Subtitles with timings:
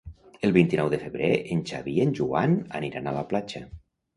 [0.47, 3.67] El vint-i-nou de febrer en Xavi i en Joan aniran a la platja.